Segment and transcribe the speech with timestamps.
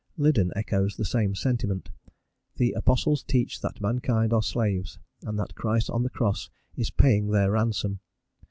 [0.17, 1.91] Liddon echoes the same sentiment:
[2.55, 7.27] "the apostles teach that mankind are slaves, and that Christ on the Cross is paying
[7.27, 7.99] their ransom.